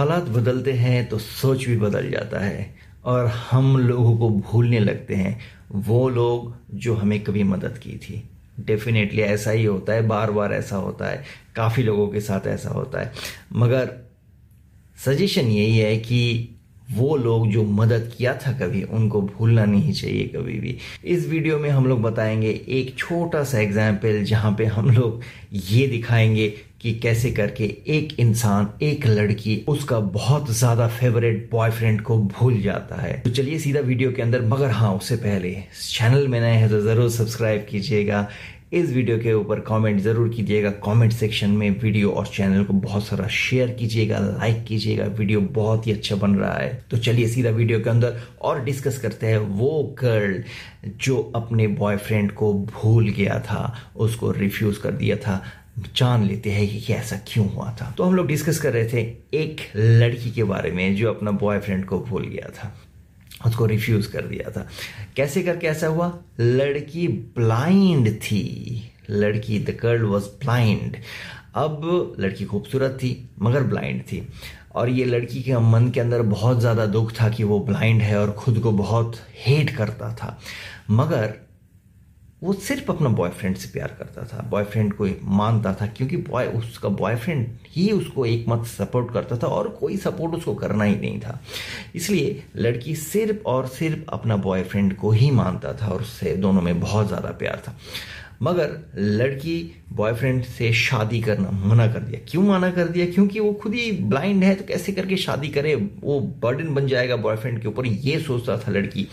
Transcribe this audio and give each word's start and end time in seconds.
हालात 0.00 0.22
बदलते 0.22 0.72
हैं 0.72 1.08
तो 1.08 1.18
सोच 1.18 1.64
भी 1.64 1.76
बदल 1.76 2.10
जाता 2.10 2.38
है 2.38 2.74
और 3.04 3.26
हम 3.26 3.76
लोगों 3.76 4.16
को 4.18 4.28
भूलने 4.30 4.78
लगते 4.78 5.14
हैं। 5.14 5.40
वो 5.72 6.08
लोग 6.08 6.54
जो 6.74 6.94
हमें 6.94 7.20
कभी 7.24 7.42
मदद 7.42 7.78
की 7.78 7.96
थी। 7.96 8.30
डेफिनेटली 8.60 9.22
ऐसा 9.22 9.50
ही 9.50 9.64
होता 9.64 9.92
है 9.92 10.06
बार 10.06 10.30
बार 10.30 10.52
ऐसा 10.52 10.76
होता 10.76 11.06
है, 11.06 11.24
काफ़ी 11.56 11.82
लोगों 11.82 12.08
के 12.08 12.20
साथ 12.20 12.46
ऐसा 12.46 12.70
होता 12.70 13.00
है। 13.00 13.12
मगर 13.52 13.92
सजेशन 15.04 15.46
यही 15.46 15.78
है 15.78 15.96
कि 15.98 16.48
वो 16.92 17.16
लोग 17.16 17.48
जो 17.50 17.62
मदद 17.64 18.10
किया 18.16 18.34
था 18.36 18.52
कभी, 18.58 18.82
उनको 18.82 19.20
भूलना 19.22 19.64
नहीं 19.64 19.92
चाहिए 19.92 20.24
कभी 20.28 20.58
भी। 20.60 20.76
इस 21.06 21.28
वीडियो 21.28 21.58
में 21.58 21.68
हम 21.70 21.86
लोग 21.86 22.02
बताएँगे 22.02 22.50
एक 22.70 22.94
छोटा 22.98 23.42
सा 23.44 23.58
एग्ज़ाम्पल 23.60 24.22
जहाँ 24.24 24.54
पे 24.58 24.64
हम 24.66 24.90
लोग 24.90 25.20
ये 25.52 25.86
दिखाएँगे 25.86 26.48
कि 26.80 26.92
कैसे 26.94 27.30
करके 27.30 27.64
एक 27.88 28.18
इंसान, 28.20 28.68
एक 28.82 29.06
लड़की 29.06 29.56
उसका 29.68 29.98
बहुत 30.00 30.50
ज़्यादा 30.50 30.86
फेवरेट 30.90 31.48
बॉयफ्रेंड 31.52 32.00
को 32.02 32.18
भूल 32.18 32.60
जाता 32.62 33.00
है। 33.02 33.12
तो 33.20 33.30
चलिए 33.30 33.58
सीधा 33.58 33.80
वीडियो 33.80 34.12
के 34.12 34.22
अंदर, 34.22 34.42
मगर 34.44 34.70
हाँ 34.70 34.94
उससे 34.94 35.16
पहले 35.16 35.56
चैनल 35.90 36.26
में 36.28 36.40
नए 36.40 36.54
हैं 36.54 36.70
तो 36.70 36.80
ज़रूर 36.80 37.10
सब्सक्राइब 37.10 37.66
कीजिएगा। 37.70 38.28
इस 38.72 38.90
वीडियो 38.92 39.18
के 39.18 39.32
ऊपर 39.32 39.60
कमेंट 39.60 39.98
ज़रूर 40.00 40.28
कीजिएगा। 40.28 40.70
कमेंट 40.84 41.12
सेक्शन 41.12 41.50
में 41.50 41.70
वीडियो 41.80 42.10
और 42.10 42.26
चैनल 42.26 42.64
को 42.64 42.72
बहुत 42.74 43.04
सारा 43.04 43.26
शेयर 43.28 43.70
कीजिएगा 43.70 44.18
लाइक 44.18 44.62
कीजिएगा। 44.64 45.04
वीडियो 45.18 45.40
बहुत 45.40 45.86
ही 45.86 45.92
अच्छा 45.92 46.16
बन 46.16 46.34
रहा 46.34 46.52
है। 46.54 46.68
तो 46.90 46.98
चलिए 46.98 47.28
सीधा 47.28 47.50
वीडियो 47.50 47.80
के 47.80 47.90
अंदर 47.90 48.20
और 48.40 48.62
डिस्कस 48.64 48.98
करते 48.98 49.26
हैं 49.26 49.38
वो 49.38 49.82
गर्ल 50.02 50.42
जो 50.86 51.18
अपने 51.36 51.66
बॉयफ्रेंड 51.66 52.32
को 52.32 52.52
भूल 52.72 53.08
गया 53.08 53.38
था, 53.40 53.74
उसको 53.96 54.30
रिफ्यूज 54.30 54.78
कर 54.78 54.90
दिया 54.92 55.16
था। 55.16 55.42
जान 55.96 56.26
लेते 56.26 56.50
हैं 56.50 56.68
कि 56.68 56.92
ऐसा 56.92 57.16
क्यों 57.26 57.48
हुआ 57.48 57.70
था। 57.80 57.90
तो 57.98 58.04
हम 58.04 58.14
लोग 58.14 58.26
डिस्कस 58.26 58.58
कर 58.60 58.72
रहे 58.72 58.88
थे 58.88 59.00
एक 59.34 59.60
लड़की 59.76 60.30
के 60.30 60.44
बारे 60.44 60.70
में 60.70 60.94
जो 60.96 61.12
अपना 61.12 61.30
बॉयफ्रेंड 61.30 61.84
को 61.84 61.98
भूल 62.00 62.26
गया 62.26 62.50
था। 62.54 62.74
उसको 63.46 63.66
रिफ्यूज 63.66 64.06
कर 64.06 64.26
दिया 64.26 64.50
था। 64.50 64.66
कैसे 65.16 65.42
करके 65.42 65.66
ऐसा 65.66 65.86
हुआ? 65.86 66.12
लड़की 66.40 67.08
ब्लाइंड 67.08 68.14
थी। 68.20 68.46
लड़की 69.10 69.58
द 69.58 69.76
गर्ल 69.82 70.02
वॉज़ 70.02 70.28
ब्लाइंड 70.40 70.96
अब 71.54 72.16
लड़की 72.20 72.44
खूबसूरत 72.44 72.98
थी, 73.02 73.28
मगर 73.42 73.62
ब्लाइंड 73.62 74.02
थी। 74.02 74.26
और 74.74 74.88
ये 74.88 75.04
लड़की 75.04 75.42
के 75.42 75.58
मन 75.60 75.90
के 75.90 76.00
अंदर 76.00 76.22
बहुत 76.22 76.60
ज़्यादा 76.60 76.86
दुख 76.86 77.12
था 77.20 77.28
कि 77.28 77.44
वो 77.44 77.58
ब्लाइंड 77.60 78.02
है 78.02 78.18
और 78.20 78.32
खुद 78.32 78.58
को 78.58 78.72
बहुत 78.72 79.16
हेट 79.46 79.70
करता 79.76 80.12
था। 80.14 80.38
मगर 80.90 81.34
वो 82.42 82.52
सिर्फ़ 82.52 82.90
अपना 82.92 83.08
बॉयफ्रेंड 83.10 83.56
से 83.56 83.68
प्यार 83.68 83.94
करता 83.98 84.22
था। 84.24 84.42
बॉयफ्रेंड 84.50 84.92
को 84.94 85.08
मानता 85.30 85.72
था, 85.74 85.86
क्योंकि 85.86 86.16
बॉय 86.18 86.46
उसका 86.48 86.88
बॉयफ्रेंड 86.88 87.46
ही 87.68 87.90
उसको 87.92 88.26
एक 88.26 88.44
मत 88.48 88.64
सपोर्ट 88.66 89.12
करता 89.14 89.36
था 89.36 89.46
और 89.46 89.68
कोई 89.80 89.96
सपोर्ट 89.96 90.34
उसको 90.34 90.54
करना 90.54 90.84
ही 90.84 90.94
नहीं 90.96 91.20
था। 91.20 91.40
इसलिए 91.94 92.42
लड़की 92.56 92.94
सिर्फ़ 92.96 93.42
और 93.46 93.66
सिर्फ़ 93.68 94.10
अपना 94.12 94.36
बॉयफ्रेंड 94.38 94.96
को 94.96 95.10
ही 95.10 95.30
मानता 95.30 95.72
था 95.82 95.88
और 95.88 96.00
उससे 96.00 96.34
दोनों 96.36 96.62
में 96.62 96.80
बहुत 96.80 97.08
ज़्यादा 97.08 97.30
प्यार 97.38 97.62
था। 97.68 97.76
मगर 98.42 98.70
लड़की 98.96 99.56
बॉयफ्रेंड 99.92 100.42
से 100.44 100.72
शादी 100.72 101.20
करना 101.20 101.50
मना 101.64 101.86
कर 101.92 102.00
दिया। 102.00 102.20
क्यों 102.28 102.42
मना 102.42 102.70
कर 102.70 102.88
दिया? 102.88 103.06
क्योंकि 103.06 103.40
वो 103.40 103.52
खुद 103.52 103.74
ही 103.74 103.90
ब्लाइंड 103.92 104.44
है 104.44 104.54
तो 104.54 104.64
कैसे 104.64 104.92
करके 104.92 105.16
शादी 105.16 105.48
करे? 105.48 105.74
वो 105.74 106.18
बर्डन 106.42 106.74
बन 106.74 106.86
जाएगा 106.86 107.16
बॉयफ्रेंड 107.18 107.60
के 107.62 107.68
ऊपर, 107.68 107.86
ये 107.86 108.18
सोचता 108.20 108.56
था 108.58 108.72
लड़की। 108.72 109.06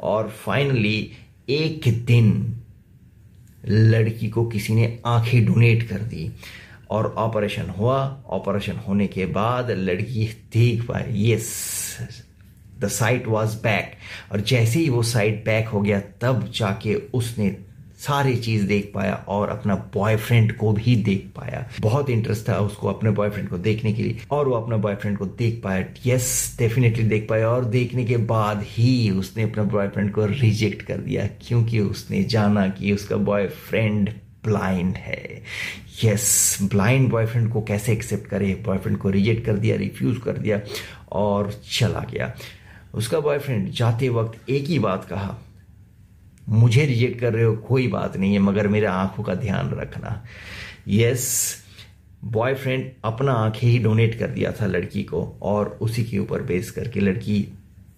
और 0.00 0.28
फाइनली 0.36 1.10
एक 1.48 1.82
दिन 2.06 2.32
लड़की 3.68 4.28
को 4.28 4.44
किसी 4.46 4.74
ने 4.74 4.98
आँखें 5.06 5.44
डोनेट 5.46 5.88
कर 5.88 5.98
दी 5.98 6.30
और 6.90 7.06
ऑपरेशन 7.18 7.70
हुआ। 7.70 8.22
ऑपरेशन 8.26 8.76
होने 8.88 9.06
के 9.06 9.26
बाद 9.26 9.70
लड़की 9.70 10.26
देख 10.52 10.82
पाई, 10.82 11.30
yes 11.32 11.98
the 12.78 12.88
sight 12.88 13.26
was 13.26 13.56
back 13.56 13.92
और 14.32 14.40
जैसे 14.40 14.78
ही 14.78 14.88
वो 14.88 15.02
साइट 15.02 15.44
बैक 15.44 15.68
हो 15.68 15.80
गया, 15.80 16.00
तब 16.20 16.50
जाके 16.54 16.94
उसने 16.94 17.56
सारी 17.98 18.36
चीज़ 18.36 18.66
देख 18.66 18.90
पाया 18.94 19.14
और 19.28 19.48
अपना 19.48 19.74
बॉयफ्रेंड 19.94 20.52
को 20.56 20.72
भी 20.72 20.96
देख 20.96 21.26
पाया। 21.36 21.68
बहुत 21.80 22.10
इंटरेस्ट 22.10 22.48
था 22.48 22.58
उसको 22.58 22.88
अपने 22.88 23.10
बॉयफ्रेंड 23.10 23.48
को 23.48 23.58
देखने 23.58 23.92
के 23.92 24.02
लिए 24.02 24.18
और 24.30 24.48
वो 24.48 24.54
अपना 24.54 24.76
बॉयफ्रेंड 24.76 25.18
को 25.18 25.26
देख 25.26 25.60
पाया। 25.64 25.84
यस 26.06 26.56
डेफिनेटली 26.58 27.04
देख 27.04 27.26
पाया 27.28 27.48
और 27.48 27.64
देखने 27.64 28.04
के 28.04 28.16
बाद 28.16 28.62
ही 28.62 29.10
उसने 29.10 29.42
अपना 29.42 29.64
बॉयफ्रेंड 29.64 30.12
को 30.12 30.26
रिजेक्ट 30.26 30.82
कर 30.82 30.96
दिया 30.96 31.26
क्योंकि 31.26 31.80
उसने 31.80 32.22
जाना 32.24 32.68
कि 32.68 32.92
उसका 32.92 33.16
बॉयफ्रेंड 33.16 34.10
ब्लाइंड 34.44 34.96
है। 34.96 35.42
यस 36.04 36.58
ब्लाइंड 36.62 37.10
बॉयफ्रेंड 37.10 37.52
को 37.52 37.62
कैसे 37.62 37.92
एक्सेप्ट 37.92 38.26
करे? 38.26 38.54
बॉयफ्रेंड 38.66 38.98
को 38.98 39.10
रिजेक्ट 39.10 39.46
कर 39.46 39.56
दिया 39.56 39.76
रिफ्यूज 39.76 40.18
कर 40.18 40.32
दिया 40.32 40.60
और 41.12 41.52
चला 41.72 42.04
गया। 42.12 42.32
उसका 42.94 43.20
बॉयफ्रेंड 43.20 43.70
जाते 43.70 44.08
वक्त 44.08 44.50
एक 44.50 44.64
ही 44.64 44.78
बात 44.78 45.04
कहा 45.04 45.36
मुझे 46.48 46.84
रिजेक्ट 46.86 47.20
कर 47.20 47.32
रहे 47.32 47.44
हो, 47.44 47.54
कोई 47.56 47.86
बात 47.88 48.16
नहीं 48.16 48.32
है, 48.32 48.38
मगर 48.38 48.68
मेरे 48.68 48.86
आँखों 48.86 49.24
का 49.24 49.34
ध्यान 49.34 49.70
रखना। 49.70 50.22
यस 50.88 51.56
बॉयफ्रेंड 52.24 52.90
अपना 53.04 53.32
आँखें 53.32 53.68
ही 53.68 53.78
डोनेट 53.78 54.18
कर 54.18 54.26
दिया 54.26 54.52
था 54.52 54.66
लड़की 54.66 55.02
को 55.02 55.22
और 55.42 55.78
उसी 55.80 56.04
के 56.04 56.18
ऊपर 56.18 56.42
बेस 56.42 56.70
करके 56.70 57.00
लड़की 57.00 57.40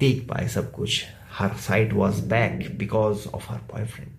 देख 0.00 0.26
पाए 0.28 0.48
सब 0.48 0.70
कुछ। 0.72 1.04
Her 1.32 1.54
sight 1.60 1.92
was 1.92 2.20
back 2.26 2.76
because 2.78 3.26
of 3.28 3.52
her 3.52 3.58
boyfriend 3.72 4.10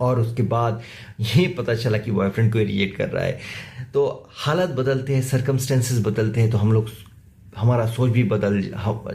और 0.00 0.20
उसके 0.20 0.42
बाद 0.42 0.82
ये 1.20 1.46
पता 1.48 1.74
चला 1.74 1.98
कि 1.98 2.10
बॉयफ्रेंड 2.10 2.52
को 2.52 2.58
रिजेक्ट 2.58 2.96
कर 2.96 3.08
रहा 3.08 3.24
है। 3.24 3.38
तो 3.94 4.28
हालत 4.36 4.70
बदलते 4.70 5.14
हैं 5.14 5.22
सर्कमस्टेंसेस 5.22 6.00
बदलते 6.00 6.40
हैं 6.40 6.50
तो 6.50 6.58
हम 6.58 6.72
लोग 6.72 6.88
हमारा 7.52 7.86
सोच 7.86 8.10
भी 8.10 8.22
बदल 8.24 8.60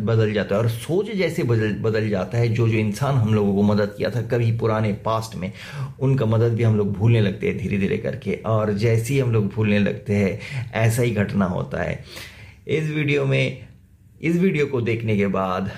बदल 0.00 0.32
जाता 0.32 0.54
है। 0.54 0.60
और 0.60 0.68
सोच 0.68 1.10
जैसे 1.10 1.42
बदल 1.42 1.72
बदल 1.82 2.08
जाता 2.10 2.38
है, 2.38 2.48
जो 2.48 2.68
जो 2.68 2.78
इंसान 2.78 3.14
हम 3.14 3.34
लोगों 3.34 3.54
को 3.54 3.62
मदद 3.62 3.94
किया 3.96 4.10
था 4.10 4.22
कभी 4.28 4.50
पुराने 4.58 4.92
पास्ट 5.04 5.34
में, 5.36 5.52
उनका 6.00 6.26
मदद 6.26 6.54
भी 6.54 6.62
हम 6.62 6.76
लोग 6.76 6.92
भूलने 6.92 7.20
लगते 7.20 7.48
हैं 7.48 7.56
धीरे 7.58 7.78
धीरे 7.78 7.98
करके। 7.98 8.34
और 8.46 8.72
जैसे 8.74 9.12
ही 9.14 9.20
हम 9.20 9.32
लोग 9.32 9.46
भूलने 9.48 9.78
लगते 9.78 10.14
हैं, 10.14 10.70
ऐसा 10.72 11.02
ही 11.02 11.10
घटना 11.10 11.44
होता 11.44 11.82
है। 11.82 12.02
इस 12.68 12.90
वीडियो 12.90 13.24
में, 13.26 13.66
इस 14.20 14.36
वीडियो 14.36 14.66
को 14.66 14.80
देखने 14.80 15.16
के 15.16 15.26
बाद, 15.26 15.70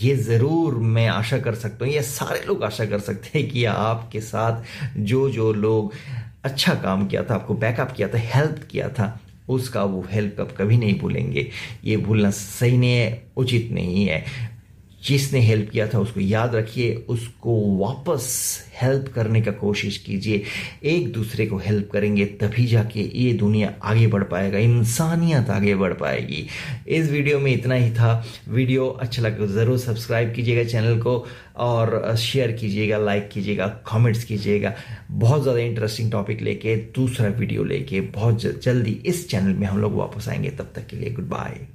ये 0.00 0.16
ज़रूर 0.16 0.74
मैं 0.74 1.06
आशा 1.08 1.38
कर 1.38 1.54
सकता 1.54 1.84
हूँ, 1.84 1.92
ये 1.94 2.02
सारे 2.02 2.44
लोग 2.46 2.64
आशा 2.64 2.84
कर 2.86 2.98
सकते 3.00 3.38
हैं 3.38 3.48
कि 3.50 3.64
आपके 3.64 4.20
साथ 4.20 4.62
जो 4.98 5.28
जो 5.30 5.52
लोग 5.52 5.92
अच्छा 6.44 6.74
काम 6.74 7.06
किया 7.06 7.22
था, 7.22 7.34
आपको 7.34 7.54
बैकअप 7.54 7.92
किया 7.92 8.08
था 8.08 8.18
हेल्प 8.34 8.60
किया 8.70 8.88
था 8.88 9.18
उसका 9.48 9.84
वो 9.84 10.06
हेल्प 10.10 10.40
आप 10.40 10.52
कभी 10.58 10.76
नहीं 10.76 10.98
भूलेंगे। 10.98 11.50
ये 11.84 11.96
भूलना 11.96 12.30
सही 12.30 12.78
नहीं 12.78 12.90
है, 12.90 13.22
उचित 13.36 13.68
नहीं 13.72 14.06
है। 14.06 14.24
जिसने 15.02 15.40
हेल्प 15.40 15.68
किया 15.70 15.86
था 15.88 15.98
उसको 15.98 16.20
याद 16.20 16.54
रखिए, 16.54 16.94
उसको 17.08 17.54
वापस 17.78 18.24
हेल्प 18.74 19.08
करने 19.14 19.40
का 19.42 19.50
कोशिश 19.52 19.96
कीजिए। 19.98 20.42
एक 20.84 21.12
दूसरे 21.12 21.46
को 21.46 21.56
हेल्प 21.58 21.88
करेंगे 21.92 22.24
तभी 22.40 22.66
जाके 22.66 23.00
ये 23.00 23.32
दुनिया 23.34 23.72
आगे 23.82 24.06
बढ़ 24.06 24.24
पाएगा, 24.24 24.58
इंसानियत 24.58 25.50
आगे 25.50 25.74
बढ़ 25.74 25.92
पाएगी। 25.94 26.46
इस 26.88 27.10
वीडियो 27.10 27.38
में 27.38 27.52
इतना 27.52 27.74
ही 27.74 27.90
था। 27.90 28.24
वीडियो 28.48 28.88
अच्छा 28.88 29.22
लगे 29.22 29.46
ज़रूर 29.46 29.78
सब्सक्राइब 29.78 30.32
कीजिएगा 30.34 30.64
चैनल 30.64 31.00
को 31.00 31.16
और 31.56 32.16
शेयर 32.18 32.52
कीजिएगा 32.52 32.98
लाइक 32.98 33.28
कीजिएगा 33.28 33.66
कमेंट्स 33.88 34.24
कीजिएगा। 34.24 34.74
बहुत 35.10 35.42
ज़्यादा 35.42 35.60
इंटरेस्टिंग 35.60 36.12
टॉपिक 36.12 36.42
लेके, 36.42 36.76
दूसरा 36.76 37.28
वीडियो 37.28 37.64
लेके 37.64 38.00
बहुत 38.00 38.42
जल्दी 38.62 39.00
इस 39.06 39.28
चैनल 39.30 39.54
में 39.54 39.66
हम 39.66 39.80
लोग 39.80 39.96
वापस 39.96 40.28
आएँगे। 40.28 40.50
तब 40.50 40.72
तक 40.76 40.86
के 40.86 40.96
लिए 40.96 41.10
गुड 41.10 41.28
बाय 41.28 41.68